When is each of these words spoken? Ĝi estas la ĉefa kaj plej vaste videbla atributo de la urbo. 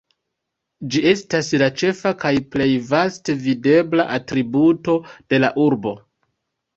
Ĝi 0.93 1.01
estas 1.09 1.49
la 1.63 1.67
ĉefa 1.81 2.13
kaj 2.23 2.31
plej 2.55 2.67
vaste 2.93 3.35
videbla 3.43 4.07
atributo 4.15 4.97
de 5.35 5.41
la 5.45 5.53
urbo. 5.65 5.93